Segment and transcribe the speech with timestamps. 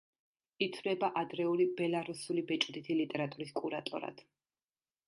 [0.67, 4.27] ითვლება ადრეული ბელარუსული ბეჭვდითი ლიტერატურის კურატორად.